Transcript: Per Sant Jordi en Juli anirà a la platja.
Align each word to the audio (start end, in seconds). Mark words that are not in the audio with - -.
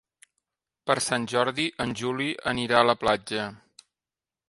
Per 0.91 0.95
Sant 1.09 1.27
Jordi 1.35 1.67
en 1.87 1.95
Juli 2.01 2.33
anirà 2.55 2.83
a 2.83 2.91
la 2.91 2.99
platja. 3.07 3.49